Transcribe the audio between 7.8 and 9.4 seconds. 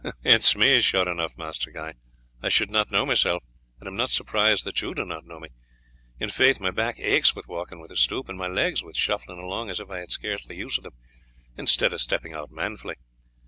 a stoop, and my legs with shuffling